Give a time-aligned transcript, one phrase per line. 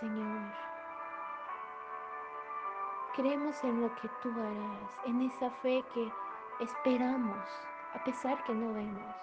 [0.00, 0.52] Señor.
[3.16, 6.12] Creemos en lo que tú harás, en esa fe que
[6.60, 7.48] esperamos,
[7.94, 9.16] a pesar que no vemos.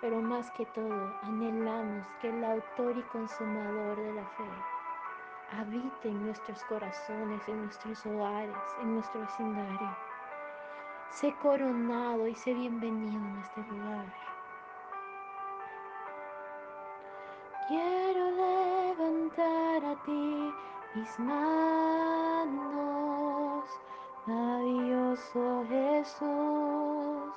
[0.00, 4.48] Pero más que todo, anhelamos que el autor y consumador de la fe
[5.58, 9.96] habite en nuestros corazones, en nuestros hogares, en nuestro vecindario.
[11.10, 14.06] Sé coronado y sé bienvenido en este lugar.
[17.68, 18.01] Quiero
[19.40, 20.52] a ti
[20.94, 22.54] mis manos,
[24.26, 27.32] maravilloso Jesús,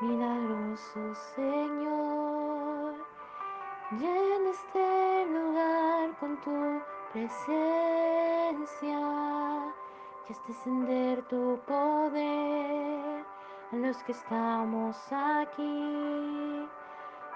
[0.00, 2.94] milagroso Señor.
[3.98, 6.80] Llena este lugar con tu
[7.12, 8.54] presencia
[10.28, 13.24] y haz descender tu poder
[13.72, 16.68] a los que estamos aquí.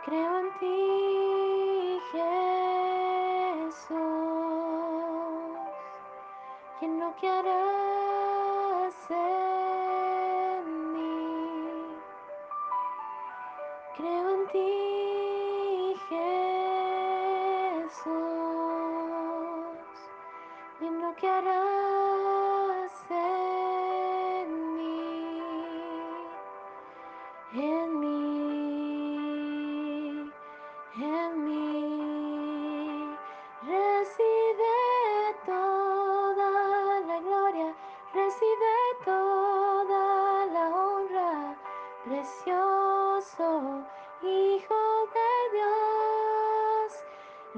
[0.04, 2.87] Creo en ti, Jesús,
[6.80, 8.94] y en lo que harás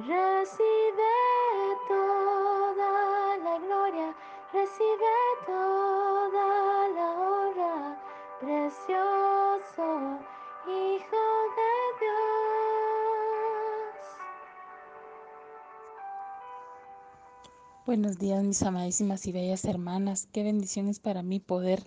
[0.07, 1.13] Recibe
[1.87, 4.17] toda la gloria,
[4.51, 5.13] recibe
[5.45, 8.01] toda la honra,
[8.41, 10.19] precioso
[10.67, 11.23] Hijo
[11.57, 12.31] de Dios.
[17.85, 20.29] Buenos días, mis amadísimas y bellas hermanas.
[20.33, 21.87] Qué bendiciones para mí poder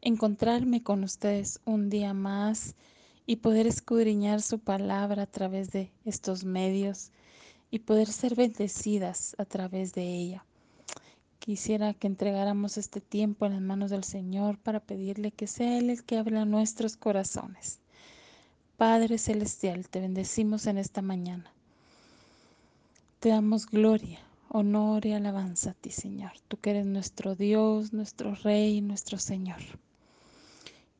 [0.00, 2.74] encontrarme con ustedes un día más
[3.24, 7.12] y poder escudriñar su palabra a través de estos medios
[7.72, 10.44] y poder ser bendecidas a través de ella.
[11.38, 15.88] Quisiera que entregáramos este tiempo en las manos del Señor para pedirle que sea Él
[15.88, 17.80] el que hable a nuestros corazones.
[18.76, 21.50] Padre Celestial, te bendecimos en esta mañana.
[23.20, 26.32] Te damos gloria, honor y alabanza a ti, Señor.
[26.48, 29.62] Tú que eres nuestro Dios, nuestro Rey, nuestro Señor.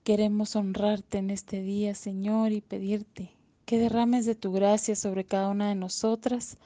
[0.04, 3.30] Queremos honrarte en este día, Señor, y pedirte
[3.72, 6.58] que derrames de tu gracia sobre cada una de nosotras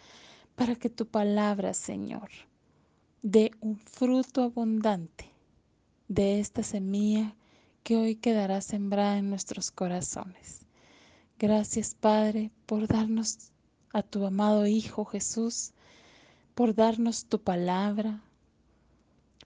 [0.57, 2.31] para que tu palabra, Señor,
[3.23, 5.31] dé un fruto abundante
[6.09, 7.37] de esta semilla
[7.85, 10.67] que hoy quedará sembrada en nuestros corazones.
[11.39, 13.53] Gracias, Padre, por darnos
[13.93, 15.75] a tu amado Hijo Jesús,
[16.57, 18.21] por darnos tu palabra,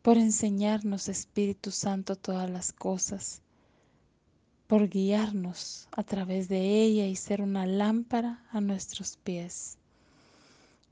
[0.00, 3.42] por enseñarnos, Espíritu Santo, todas las cosas,
[4.70, 9.78] por guiarnos a través de ella y ser una lámpara a nuestros pies.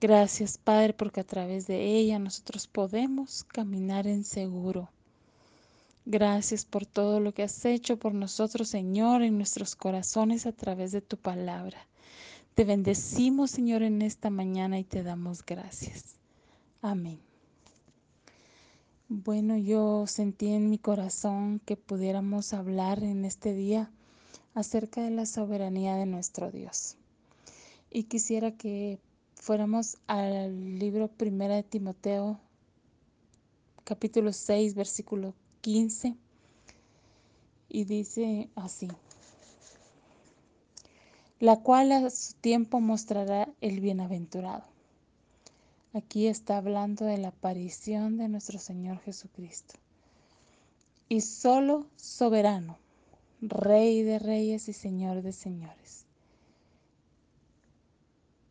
[0.00, 4.90] Gracias, Padre, porque a través de ella nosotros podemos caminar en seguro.
[6.04, 10.90] Gracias por todo lo que has hecho por nosotros, Señor, en nuestros corazones a través
[10.90, 11.78] de tu palabra.
[12.54, 16.16] Te bendecimos, Señor, en esta mañana y te damos gracias.
[16.82, 17.27] Amén.
[19.10, 23.90] Bueno, yo sentí en mi corazón que pudiéramos hablar en este día
[24.52, 26.98] acerca de la soberanía de nuestro Dios.
[27.90, 28.98] Y quisiera que
[29.34, 32.38] fuéramos al libro Primera de Timoteo,
[33.84, 35.32] capítulo 6, versículo
[35.62, 36.14] 15,
[37.70, 38.88] y dice así,
[41.40, 44.64] la cual a su tiempo mostrará el bienaventurado
[45.94, 49.74] Aquí está hablando de la aparición de nuestro Señor Jesucristo.
[51.08, 52.76] Y solo soberano,
[53.40, 56.04] Rey de reyes y Señor de señores.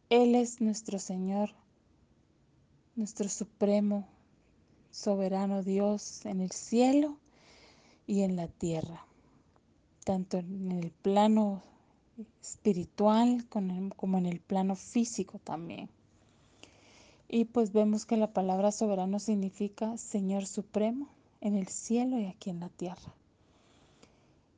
[0.10, 1.52] Él es nuestro Señor,
[2.96, 4.08] nuestro supremo,
[4.90, 7.18] soberano Dios en el cielo
[8.08, 9.06] y en la tierra,
[10.06, 11.62] tanto en el plano
[12.42, 15.90] espiritual como en el plano físico también.
[17.30, 21.10] Y pues vemos que la palabra soberano significa Señor Supremo
[21.42, 23.14] en el cielo y aquí en la tierra.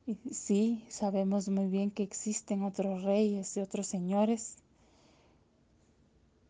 [0.06, 4.56] Y sí, sabemos muy bien que existen otros reyes y otros señores,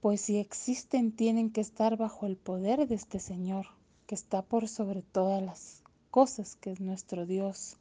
[0.01, 3.67] pues si existen tienen que estar bajo el poder de este Señor,
[4.07, 7.77] que está por sobre todas las cosas, que es nuestro Dios,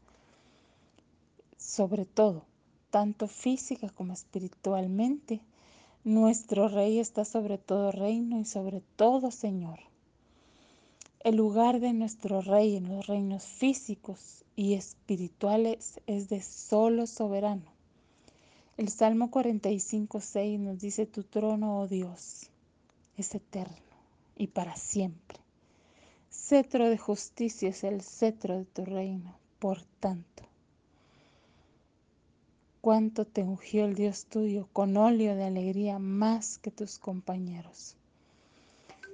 [1.57, 2.45] sobre todo,
[2.89, 5.41] tanto física como espiritualmente
[6.09, 9.77] Nuestro Rey está sobre todo reino y sobre todo Señor.
[11.19, 17.71] El lugar de nuestro Rey en los reinos físicos y espirituales es de solo soberano.
[18.75, 22.49] El Salmo 45, 6 nos dice, tu trono, oh Dios,
[23.15, 23.77] es eterno
[24.35, 25.37] y para siempre.
[26.31, 29.35] Cetro de justicia es el cetro de tu reino.
[29.59, 30.48] Por tanto,
[32.81, 37.95] cuánto te ungió el Dios tuyo con óleo de alegría más que tus compañeros.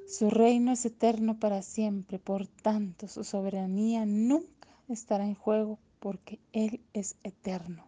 [0.07, 6.39] Su reino es eterno para siempre, por tanto su soberanía nunca estará en juego porque
[6.53, 7.83] Él es eterno.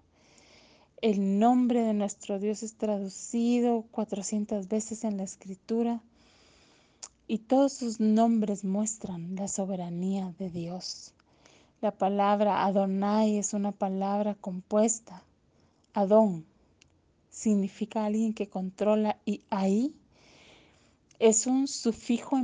[1.00, 6.02] El nombre de nuestro Dios es traducido 400 veces en la escritura
[7.28, 11.14] y todos sus nombres muestran la soberanía de Dios.
[11.82, 15.22] La palabra Adonai es una palabra compuesta.
[15.98, 16.46] Adón
[17.32, 19.96] significa alguien que controla y ahí
[21.18, 22.38] es un sufijo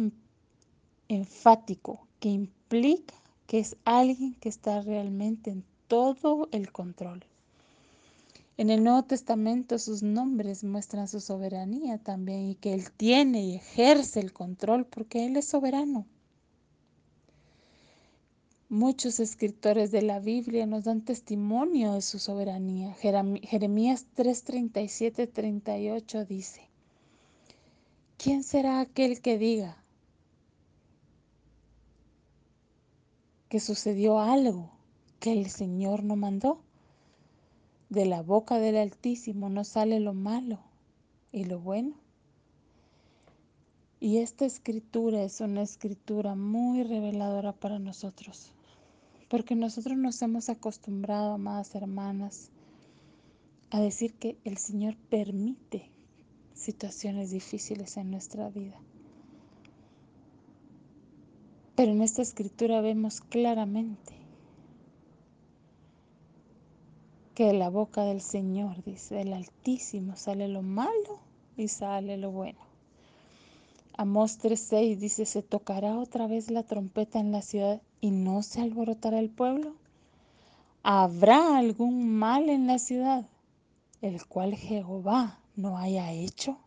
[1.07, 3.13] enfático que implica
[3.45, 7.23] que es alguien que está realmente en todo el control.
[8.57, 13.55] En el Nuevo Testamento sus nombres muestran su soberanía también y que Él tiene y
[13.57, 16.07] ejerce el control porque Él es soberano.
[18.74, 22.92] Muchos escritores de la Biblia nos dan testimonio de su soberanía.
[22.96, 26.68] Jeremías 3:37, 38 dice,
[28.18, 29.78] ¿quién será aquel que diga
[33.48, 34.72] que sucedió algo
[35.20, 36.60] que el Señor no mandó?
[37.90, 40.58] De la boca del Altísimo no sale lo malo
[41.31, 41.94] y lo bueno.
[44.00, 48.52] Y esta escritura es una escritura muy reveladora para nosotros,
[49.33, 52.51] porque nosotros nos hemos acostumbrado, amadas hermanas,
[53.71, 55.89] a decir que el Señor permite
[56.53, 58.80] situaciones difíciles en nuestra vida.
[61.75, 64.13] Pero en esta escritura vemos claramente
[67.33, 71.21] que de la boca del Señor, dice, del Altísimo sale lo malo
[71.57, 72.62] y sale lo bueno.
[73.95, 78.62] Amós 3:6 dice, ¿se tocará otra vez la trompeta en la ciudad y no se
[78.62, 79.75] alborotará el pueblo?
[80.81, 83.28] ¿Habrá algún mal en la ciudad,
[84.01, 86.57] el cual Jehová no haya hecho?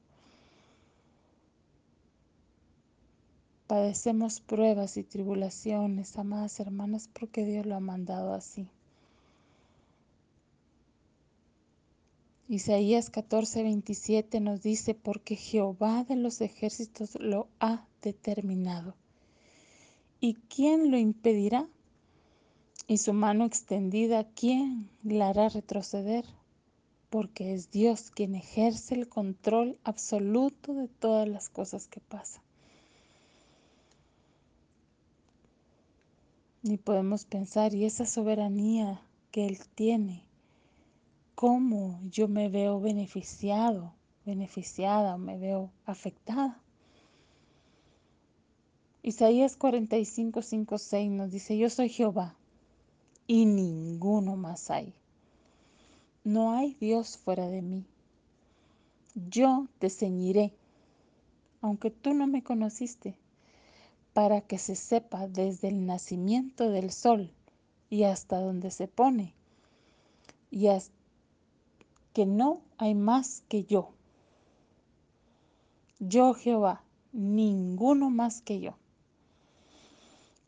[3.67, 8.69] Padecemos pruebas y tribulaciones, amadas hermanas, porque Dios lo ha mandado así.
[12.49, 18.95] Isaías 14, 27 nos dice, porque Jehová de los ejércitos lo ha determinado.
[20.21, 21.69] ¿Y quién lo impedirá?
[22.87, 26.25] Y su mano extendida, ¿quién la hará retroceder?
[27.11, 32.43] Porque es Dios quien ejerce el control absoluto de todas las cosas que pasan.
[36.63, 39.03] Ni podemos pensar, y esa soberanía
[39.33, 40.26] que Él tiene,
[41.37, 43.93] cómo yo me veo beneficiado,
[44.25, 46.59] beneficiada, me veo afectada.
[49.03, 52.35] Isaías 45, 5, 6 nos dice, yo soy Jehová
[53.27, 54.95] y ninguno más hay.
[56.25, 57.85] No hay Dios fuera de mí.
[59.15, 60.55] Yo te ceñiré,
[61.61, 63.15] aunque tú no me conociste,
[64.15, 67.31] para que se sepa desde el nacimiento del sol
[67.91, 69.35] y hasta donde se pone,
[70.51, 70.96] y hasta
[72.17, 73.91] que no hay más que yo.
[75.99, 76.83] Yo Jehová,
[77.13, 78.79] ninguno más que yo.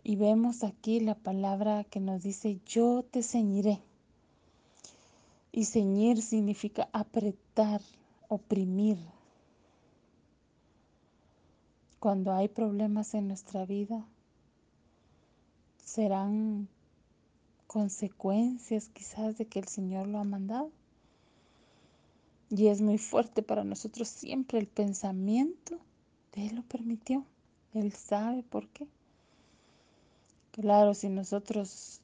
[0.02, 3.82] Y vemos aquí la palabra que nos dice, yo te ceñiré.
[5.52, 7.82] Y ceñir significa apretar,
[8.28, 8.96] oprimir.
[12.00, 14.06] Cuando hay problemas en nuestra vida,
[15.84, 16.66] serán
[17.66, 20.72] consecuencias quizás de que el Señor lo ha mandado.
[22.50, 25.78] Y es muy fuerte para nosotros siempre el pensamiento
[26.34, 27.24] de Él lo permitió.
[27.74, 28.86] Él sabe por qué.
[30.52, 32.00] Claro, si nosotros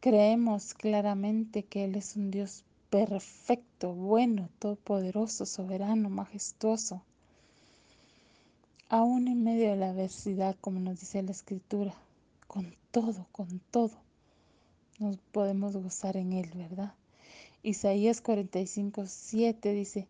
[0.00, 7.02] creemos claramente que Él es un Dios perfecto, bueno, todopoderoso, soberano, majestuoso,
[8.88, 11.94] aún en medio de la adversidad, como nos dice la Escritura,
[12.46, 13.92] con todo, con todo,
[14.98, 16.94] nos podemos gozar en Él, ¿verdad?
[17.68, 20.08] Isaías 45, 7 dice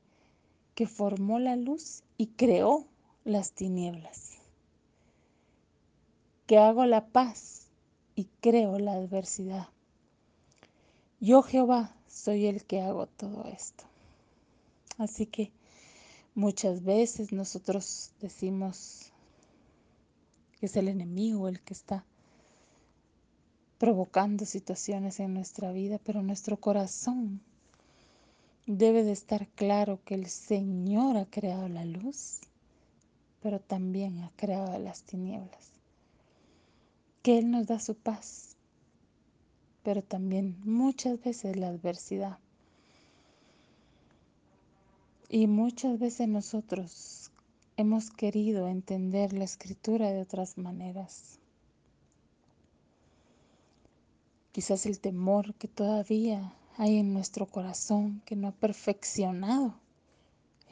[0.74, 2.86] que formó la luz y creó
[3.24, 4.38] las tinieblas.
[6.46, 7.66] Que hago la paz
[8.14, 9.68] y creo la adversidad.
[11.20, 13.84] Yo Jehová soy el que hago todo esto.
[14.98, 15.52] Así que
[16.38, 19.10] Muchas veces nosotros decimos
[20.60, 22.04] que es el enemigo el que está
[23.76, 27.40] provocando situaciones en nuestra vida, pero nuestro corazón
[28.68, 32.40] debe de estar claro que el Señor ha creado la luz,
[33.40, 35.72] pero también ha creado las tinieblas.
[37.22, 38.56] Que Él nos da su paz,
[39.82, 42.38] pero también muchas veces la adversidad.
[45.30, 47.30] Y muchas veces nosotros
[47.78, 51.38] hemos querido entender la escritura de otras maneras.
[54.52, 59.74] Quizás el temor que todavía hay en nuestro corazón que no ha perfeccionado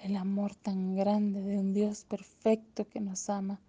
[0.02, 3.60] el amor tan grande de un Dios perfecto que nos ama.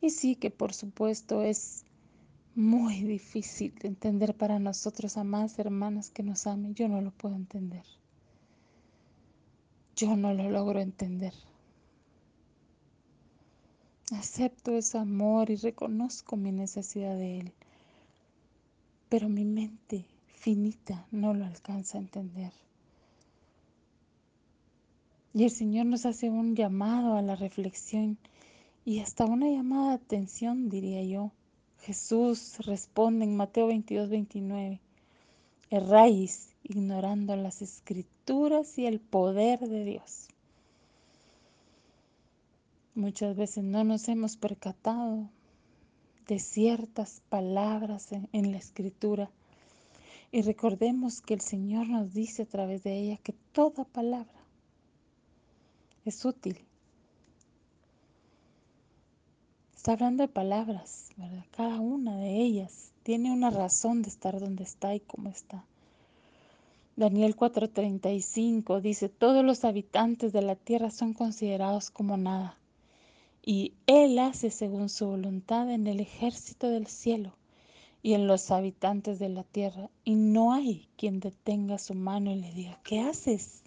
[0.00, 1.84] Y sí que por supuesto es
[2.54, 6.74] muy difícil de entender para nosotros, más hermanas que nos amen.
[6.74, 7.84] Yo no lo puedo entender.
[9.96, 11.34] Yo no lo logro entender.
[14.12, 17.52] Acepto ese amor y reconozco mi necesidad de Él
[19.08, 20.04] pero mi mente
[20.36, 22.52] finita no lo alcanza a entender.
[25.34, 28.16] Y el Señor nos hace un llamado a la reflexión
[28.84, 31.32] y hasta una llamada de atención, diría yo.
[31.80, 34.80] Jesús responde en Mateo 22, 29,
[35.70, 40.28] erráis ignorando las escrituras y el poder de Dios.
[42.94, 45.28] Muchas veces no nos hemos percatado
[46.26, 49.30] de ciertas palabras en, la escritura.
[50.36, 54.44] Y recordemos que el Señor nos dice a través de ella que toda palabra
[56.04, 56.58] es útil.
[59.74, 61.46] Está hablando de palabras, ¿verdad?
[61.52, 65.64] Cada una de ellas tiene una razón de estar donde está y cómo está.
[66.96, 72.58] Daniel 4:35 dice, todos los habitantes de la tierra son considerados como nada
[73.42, 77.32] y Él hace según su voluntad en el ejército del cielo
[78.06, 82.36] y en los habitantes de la tierra, y no hay quien detenga su mano y
[82.36, 83.64] le diga, ¿qué haces?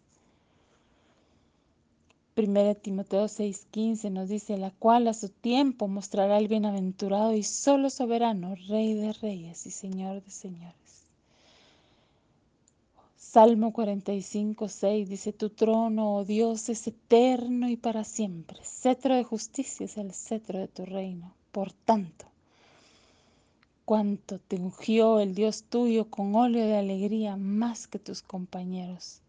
[2.38, 7.89] 1 Timoteo 6:15 nos dice, la cual a su tiempo mostrará el bienaventurado y solo
[7.89, 11.03] soberano, Rey de reyes y Señor de señores.
[13.17, 18.62] Salmo 45, 6 dice, tu trono, oh Dios, es eterno y para siempre.
[18.63, 21.34] Cetro de justicia es el cetro de tu reino.
[21.51, 22.28] Por tanto,
[23.89, 29.24] cuanto te ungió el Dios tuyo con óleo de alegría más que tus compañeros.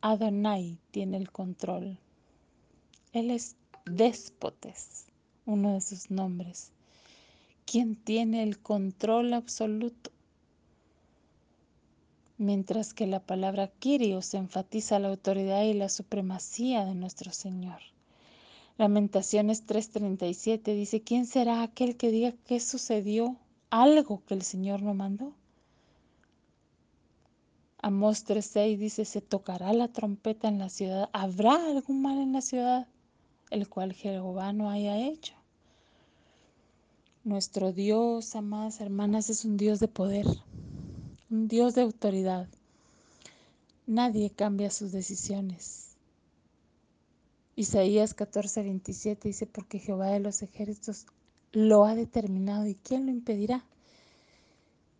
[0.00, 1.98] Adonai tiene el control.
[3.12, 3.56] Él es
[3.86, 5.06] déspotes,
[5.46, 6.70] uno de sus nombres.
[7.66, 10.12] Quien tiene el control absoluto
[12.36, 17.80] mientras que la palabra Kyrios enfatiza la autoridad y la supremacía de nuestro Señor.
[18.78, 23.36] Lamentaciones 3:37 dice, ¿quién será aquel que diga que sucedió
[23.70, 25.34] algo que el Señor no mandó?
[27.82, 32.40] Amós 3:6 dice, se tocará la trompeta en la ciudad, ¿habrá algún mal en la
[32.40, 32.86] ciudad
[33.50, 35.34] el cual Jehová no haya hecho?
[37.24, 40.26] Nuestro Dios, amadas hermanas, es un Dios de poder
[41.30, 42.48] un Dios de autoridad.
[43.86, 45.87] Nadie cambia sus decisiones.
[47.58, 51.06] Isaías 14, 27 dice, porque Jehová de los ejércitos
[51.50, 53.64] lo ha determinado y ¿quién lo impedirá?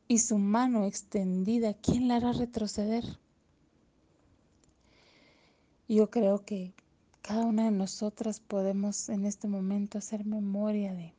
[0.08, 3.04] Y su mano extendida, ¿quién la hará retroceder?
[5.86, 6.72] Yo creo que
[7.22, 11.14] cada una de nosotras podemos en este momento hacer memoria de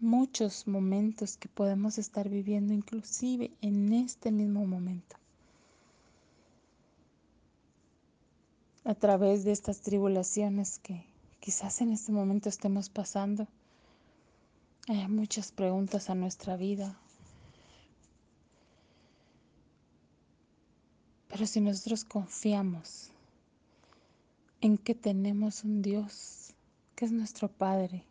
[0.00, 5.16] muchos momentos que podemos estar viviendo inclusive en este mismo momento.
[8.84, 11.04] A través de estas tribulaciones que
[11.38, 13.46] quizás en este momento estemos pasando,
[14.88, 16.98] hay muchas preguntas a nuestra vida.
[21.28, 23.10] Pero si nosotros confiamos
[24.60, 26.52] en que tenemos un Dios
[26.96, 28.04] que es nuestro Padre,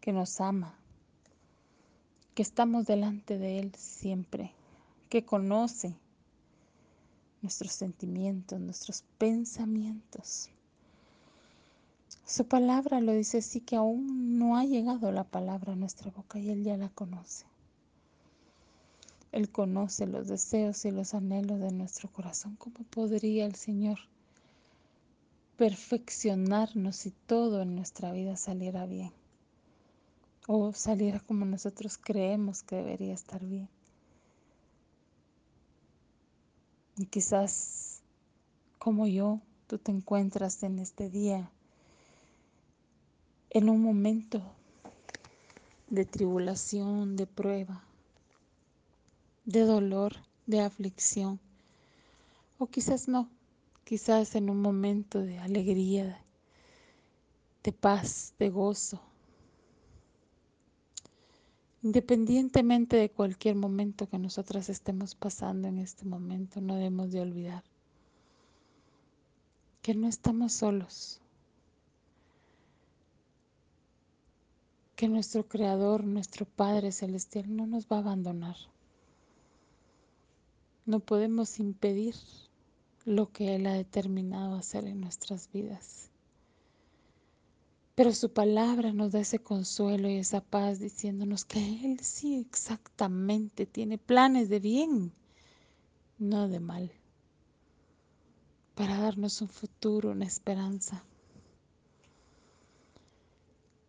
[0.00, 0.78] que nos ama,
[2.36, 4.52] que estamos delante de Él siempre,
[5.08, 5.96] que conoce
[7.46, 10.50] nuestros sentimientos, nuestros pensamientos.
[12.26, 16.40] Su palabra lo dice así que aún no ha llegado la palabra a nuestra boca
[16.40, 17.46] y Él ya la conoce.
[19.30, 22.56] Él conoce los deseos y los anhelos de nuestro corazón.
[22.56, 23.98] ¿Cómo podría el Señor
[25.56, 29.12] perfeccionarnos si todo en nuestra vida saliera bien?
[30.48, 33.68] o saliera como nosotros creemos que debería estar bien.
[36.96, 38.00] Y quizás
[38.78, 41.50] como yo, tú te encuentras en este día
[43.50, 44.42] en un momento
[45.88, 47.84] de tribulación, de prueba,
[49.44, 51.40] de dolor, de aflicción,
[52.58, 53.28] o quizás no,
[53.84, 56.20] quizás en un momento de alegría,
[57.62, 59.00] de paz, de gozo.
[61.86, 67.62] Independientemente de cualquier momento que nosotras estemos pasando en este momento, no debemos de olvidar
[69.82, 71.20] que no estamos solos,
[74.96, 78.56] que nuestro Creador, nuestro Padre Celestial no nos va a abandonar.
[80.86, 82.16] No podemos impedir
[83.04, 86.10] lo que Él ha determinado hacer en nuestras vidas.
[87.96, 93.66] Pero su palabra nos da ese consuelo y esa paz diciéndonos que Él sí exactamente
[93.66, 95.12] tiene planes de bien,
[96.18, 96.92] no de mal
[98.76, 101.02] para darnos un futuro, una esperanza.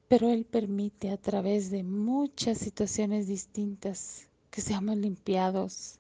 [0.08, 6.00] Pero Él permite a través de muchas situaciones distintas que seamos limpiados,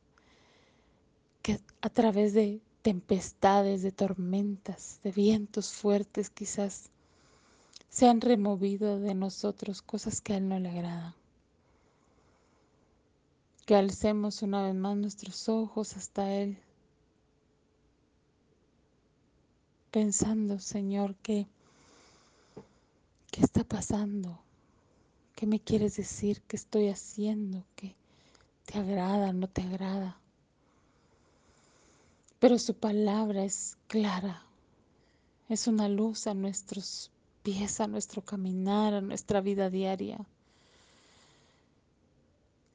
[1.42, 6.90] que a través de tempestades, de tormentas, de vientos fuertes quizás,
[7.89, 11.13] se han removido de nosotros cosas que a Él no le agradan.
[13.65, 16.58] Que alcemos una vez más nuestros ojos hasta Él
[19.91, 21.48] pensando, Señor, que
[23.32, 24.39] qué está pasando,
[25.36, 27.96] qué me quieres decir, qué estoy haciendo, qué
[28.65, 30.20] te agrada, no te agrada.
[32.39, 34.46] Pero su palabra es clara,
[35.50, 37.10] es una luz a nuestros
[37.48, 40.20] pies, a nuestro caminar, a nuestra vida diaria.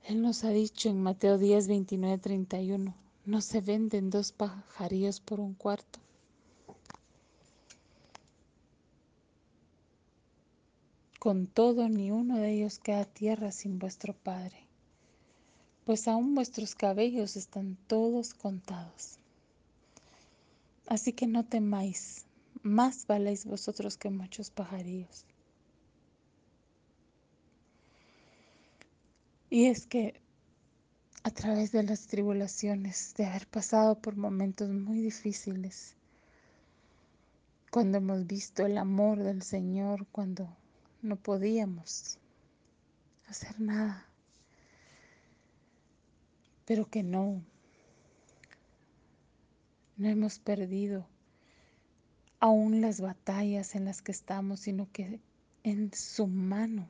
[0.04, 2.94] Él nos ha dicho en Mateo 10, 29, 31,
[3.26, 5.98] no se venden dos pajarillos por un cuarto.
[11.18, 14.56] Con todo, ni uno de ellos queda tierra sin vuestro Padre,
[15.84, 19.18] pues aún vuestros cabellos están todos contados.
[20.86, 22.24] Así que no temáis,
[22.62, 25.26] más valéis vosotros que muchos pajarillos.
[29.50, 30.20] Y es que
[31.24, 35.94] a través de las tribulaciones, de haber pasado por momentos muy difíciles,
[37.70, 40.48] cuando hemos visto el amor del Señor, cuando
[41.00, 42.18] no podíamos
[43.26, 44.06] hacer nada.
[46.64, 47.42] Pero que no,
[49.96, 51.06] no hemos perdido
[52.42, 55.20] aún las batallas en las que estamos, sino que
[55.62, 56.88] en su mano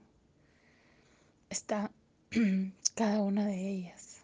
[1.50, 1.90] está
[2.96, 4.22] cada una de ellas.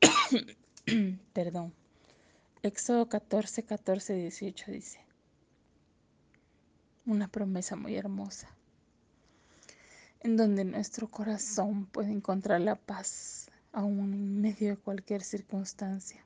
[1.32, 1.72] Perdón.
[2.64, 5.00] Éxodo 14, 14, 18 dice
[7.06, 8.48] una promesa muy hermosa,
[10.22, 16.24] en donde nuestro corazón puede encontrar la paz aún en medio de cualquier circunstancia.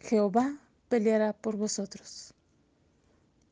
[0.00, 0.58] Jehová
[0.92, 2.34] peleará por vosotros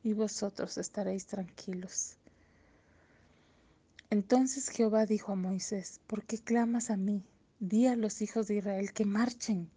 [0.03, 2.17] y vosotros estaréis tranquilos.
[4.11, 7.23] Entonces Jehová dijo a Moisés, ¿por qué clamas a mí?
[7.59, 9.71] Di a los hijos de Israel que marchen,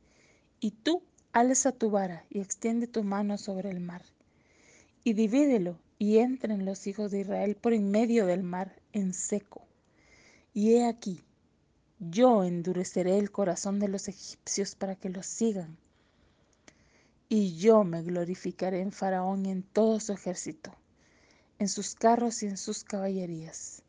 [0.60, 4.02] y tú alza tu vara y extiende tu mano sobre el mar,
[5.02, 9.62] y divídelo y entren los hijos de Israel por en medio del mar en seco.
[10.52, 11.24] Y he aquí,
[11.98, 15.78] yo endureceré el corazón de los egipcios para que los sigan.
[17.36, 20.72] Y yo me glorificaré en Faraón y en todo su ejército,
[21.58, 23.82] en sus carros y en sus caballerías.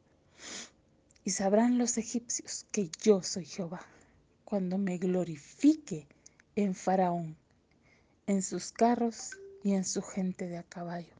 [1.23, 3.85] Y sabrán los egipcios que yo soy Jehová,
[4.45, 6.07] cuando me glorifique
[6.55, 7.37] en Faraón,
[8.25, 11.13] en sus carros y en su gente de a caballo.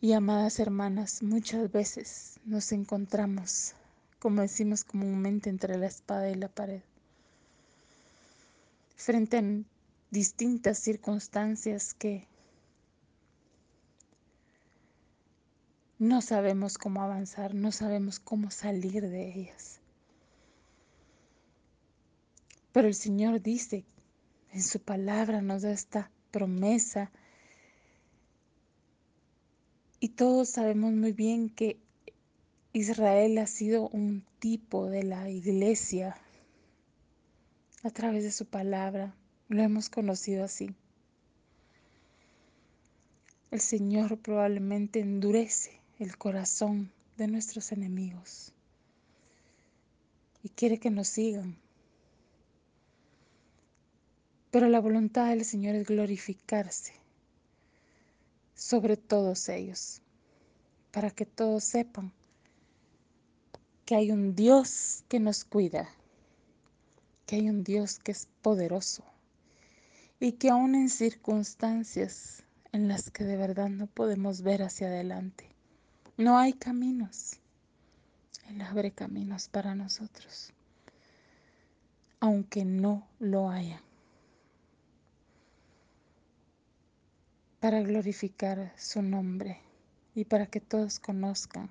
[0.00, 3.76] Y amadas hermanas, muchas veces nos encontramos,
[4.18, 6.82] como decimos comúnmente, entre la espada y la pared,
[9.02, 9.42] frente a
[10.10, 12.28] distintas circunstancias que
[15.98, 19.80] no sabemos cómo avanzar, no sabemos cómo salir de ellas.
[22.72, 23.84] Pero el Señor dice,
[24.52, 27.10] en su palabra nos da esta promesa
[29.98, 31.76] y todos sabemos muy bien que
[32.72, 36.16] Israel ha sido un tipo de la iglesia
[37.82, 39.14] a través de su palabra.
[39.48, 40.74] Lo hemos conocido así.
[43.50, 48.52] El Señor probablemente endurece el corazón de nuestros enemigos
[50.42, 51.56] y quiere que nos sigan.
[54.50, 56.92] Pero la voluntad del Señor es glorificarse
[58.54, 60.00] sobre todos ellos,
[60.92, 62.12] para que todos sepan
[63.84, 65.88] que hay un Dios que nos cuida,
[67.26, 69.04] que hay un Dios que es poderoso
[70.20, 75.48] y que aún en circunstancias en las que de verdad no podemos ver hacia adelante,
[76.16, 77.40] no hay caminos,
[78.48, 80.52] Él abre caminos para nosotros,
[82.20, 83.82] aunque no lo haya.
[87.62, 89.60] para glorificar su nombre
[90.16, 91.70] y para que todos conozcan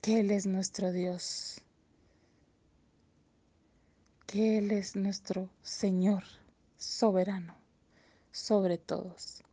[0.00, 1.60] que Él es nuestro Dios,
[4.34, 6.24] que Él es nuestro Señor
[6.76, 7.54] soberano
[8.32, 9.44] sobre todos.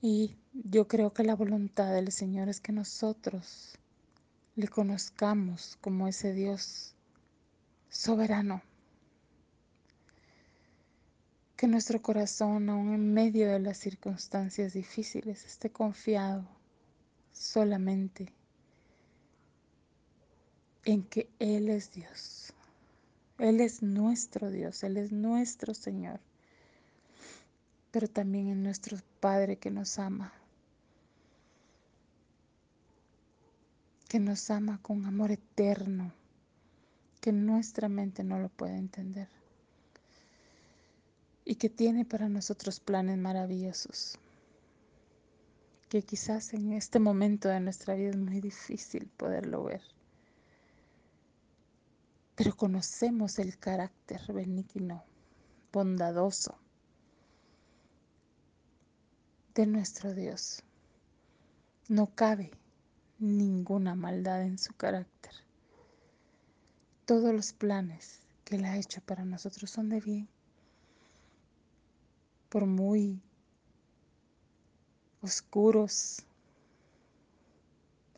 [0.00, 3.76] Y yo creo que la voluntad del Señor es que nosotros
[4.56, 6.94] le conozcamos como ese Dios
[7.90, 8.62] soberano
[11.54, 16.46] que nuestro corazón, aún en medio de las circunstancias difíciles, esté confiado
[17.30, 18.32] solamente
[20.86, 22.54] en que Él es Dios.
[23.42, 26.20] Él es nuestro Dios, Él es nuestro Señor,
[27.90, 30.32] pero también es nuestro Padre que nos ama,
[34.08, 36.12] que nos ama con amor eterno,
[37.20, 39.28] que nuestra mente no lo puede entender
[41.44, 44.20] y que tiene para nosotros planes maravillosos,
[45.88, 49.82] que quizás en este momento de nuestra vida es muy difícil poderlo ver.
[52.34, 55.04] Pero conocemos el carácter benigno,
[55.72, 56.58] bondadoso
[59.54, 60.62] de nuestro Dios.
[61.88, 62.50] No cabe
[63.18, 65.32] ninguna maldad en su carácter.
[67.04, 70.28] Todos los planes que Él ha hecho para nosotros son de bien
[72.52, 73.18] por muy
[75.22, 76.22] oscuros,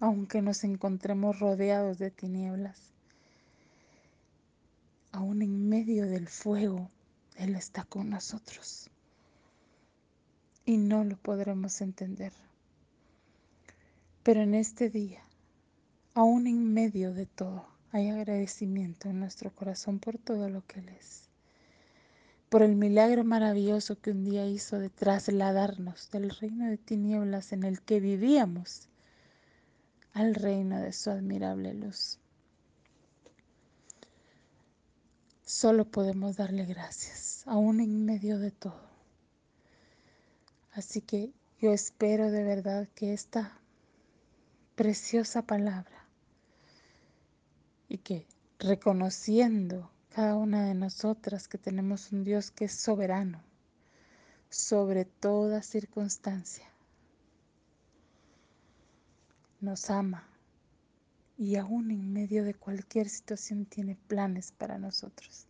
[0.00, 2.93] aunque nos encontremos rodeados de tinieblas,
[5.14, 6.90] aún en medio del fuego,
[7.36, 8.90] Él está con nosotros
[10.64, 12.32] y no lo podremos entender.
[14.22, 15.22] Pero en este día,
[16.14, 20.88] aún en medio de todo, hay agradecimiento en nuestro corazón por todo lo que Él
[20.88, 21.24] es
[22.54, 27.64] por el milagro maravilloso que un día hizo de trasladarnos del reino de tinieblas en
[27.64, 28.88] el que vivíamos
[30.12, 32.20] al reino de su admirable luz.
[35.44, 38.80] Solo podemos darle gracias, aún en medio de todo.
[40.72, 43.58] Así que yo espero de verdad que esta
[44.74, 46.06] preciosa palabra
[47.88, 48.26] y que
[48.58, 53.42] reconociendo cada una de nosotras que tenemos un Dios que es soberano
[54.48, 56.66] sobre toda circunstancia.
[59.60, 60.26] Nos ama
[61.36, 65.46] y aún en medio de cualquier situación tiene planes para nosotros.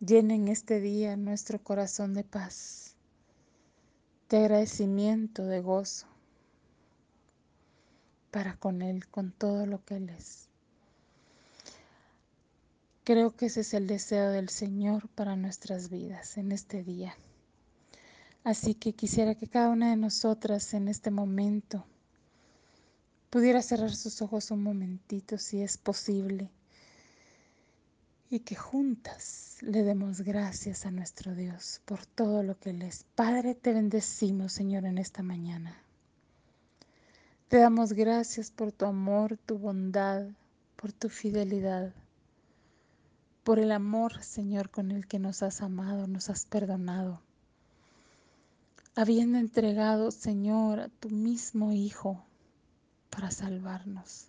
[0.00, 2.96] Llenen este día nuestro corazón de paz,
[4.28, 6.06] de agradecimiento, de gozo
[8.32, 10.48] para con Él, con todo lo que Él es.
[13.04, 17.14] Creo que ese es el deseo del Señor para nuestras vidas en este día.
[18.42, 21.84] Así que quisiera que cada una de nosotras en este momento
[23.32, 26.50] pudiera cerrar sus ojos un momentito si es posible
[28.28, 33.06] y que juntas le demos gracias a nuestro Dios por todo lo que Él es.
[33.14, 35.82] Padre, te bendecimos, Señor, en esta mañana.
[37.48, 40.26] Te damos gracias por tu amor, tu bondad,
[40.76, 41.94] por tu fidelidad
[43.44, 47.20] por el amor, Señor, con el que nos has amado, nos has perdonado.
[48.94, 52.24] Habiendo entregado, Señor, a tu mismo Hijo
[53.12, 54.28] para salvarnos,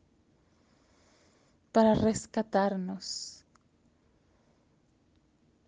[1.71, 3.45] para rescatarnos.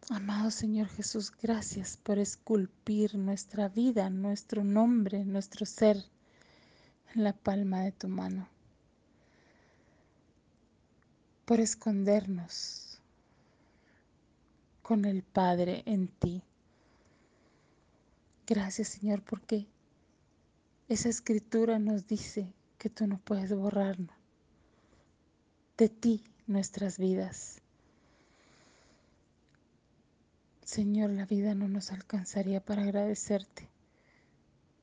[0.10, 5.97] Amado Señor Jesús, gracias por esculpir nuestra vida, nuestro nombre, nuestro ser
[7.15, 8.47] en la palma de tu mano,
[11.45, 12.99] por escondernos
[14.84, 16.43] con el Padre en ti.
[18.45, 19.67] Gracias Señor porque
[20.89, 22.54] esa escritura nos dice
[22.86, 24.15] que tú no puedes borrarnos
[25.76, 27.60] de ti nuestras vidas.
[30.63, 33.67] Señor, la vida no nos alcanzaría para agradecerte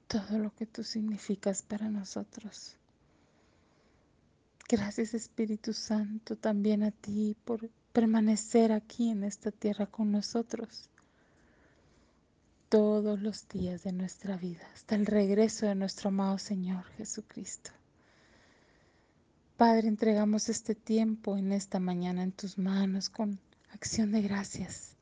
[0.09, 2.77] todo lo que tú significas para nosotros.
[4.69, 10.91] Gracias Espíritu Santo también a ti por permanecer aquí en esta tierra con nosotros
[12.69, 17.71] todos los días de nuestra vida, hasta el regreso de nuestro amado Señor Jesucristo.
[19.62, 23.38] Padre, entregamos este tiempo en esta mañana en tus manos con
[23.72, 24.96] acción de gracias,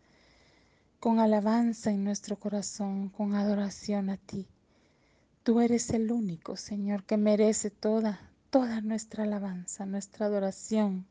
[0.98, 4.46] con alabanza en nuestro corazón, con adoración a ti.
[5.44, 8.20] Tú eres el único, Señor, que merece toda,
[8.50, 11.06] toda nuestra alabanza, nuestra adoración.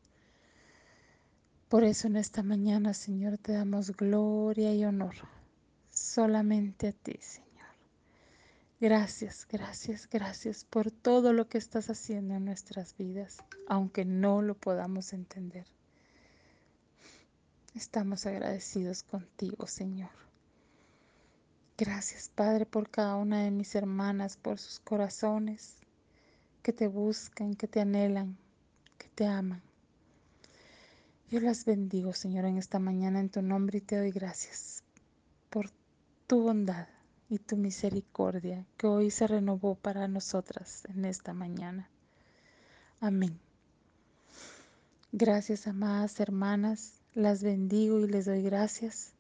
[1.69, 5.15] Por eso en esta mañana, Señor, te damos gloria y honor
[5.89, 7.48] solamente a ti, Señor.
[8.82, 14.56] Gracias, gracias, gracias por todo lo que estás haciendo en nuestras vidas, aunque no lo
[14.56, 15.65] podamos entender.
[17.76, 20.12] Estamos agradecidos contigo, Señor.
[21.78, 25.76] Gracias, Padre, por cada una de mis hermanas, por sus corazones
[26.63, 28.38] que te buscan, que te anhelan,
[28.98, 29.62] que te aman.
[31.30, 34.84] Yo las bendigo, Señor, en esta mañana en tu nombre y te doy gracias
[35.50, 35.70] por
[36.28, 36.88] tu bondad
[37.30, 41.88] y tu misericordia que hoy se renovó para nosotras en esta mañana.
[43.00, 43.39] Amén.
[45.12, 49.13] Gracias, amadas hermanas, las bendigo y les doy gracias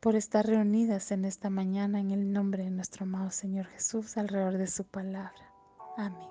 [0.00, 4.56] por estar reunidas en esta mañana en el nombre de nuestro amado Señor Jesús alrededor
[4.58, 5.52] de su palabra.
[5.96, 6.28] Amén.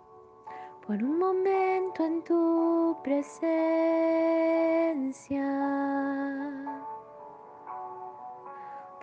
[0.85, 3.45] Por un momento en tu presencia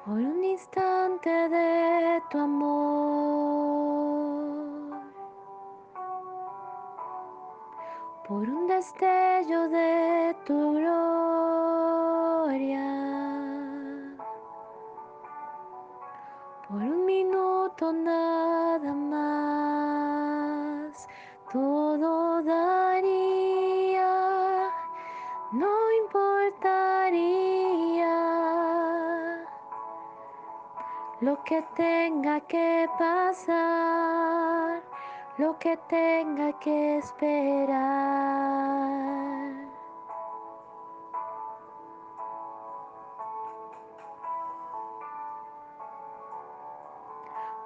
[0.04, 2.72] por un instante de tu amor,
[8.26, 11.22] por un destello de tu gloria,
[16.68, 20.28] por un minuto nada más,
[21.52, 22.91] todo daría,
[31.22, 34.82] lo que tenga que pasar,
[35.38, 37.72] lo que tenga que esperar.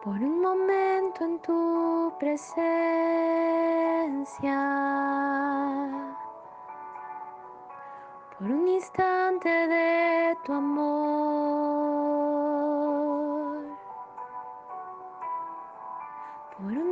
[0.04, 2.58] Por un momento en tu presencia,
[8.38, 11.85] por un instante de tu amor.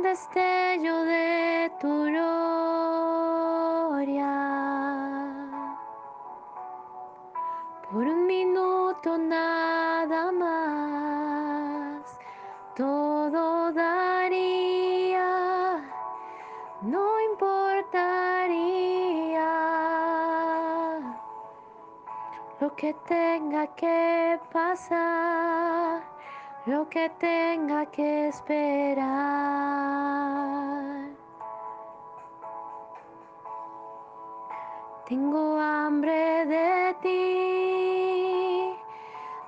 [0.05, 2.33] Destello de tu gloria,
[7.89, 12.19] por un minuto nada más,
[12.75, 15.31] todo daría,
[16.83, 18.29] no importaría
[22.59, 26.14] lo que tenga que pasar
[26.65, 29.05] lo que tenga que esperar.
[35.07, 38.75] Tengo hambre de ti,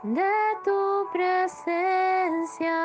[0.04, 0.32] de
[0.64, 2.78] tu presencia,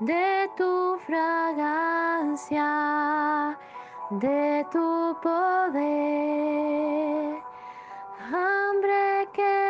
[0.00, 2.64] de tu fragancia,
[4.08, 5.76] de tu poder.
[8.32, 9.65] Hambre que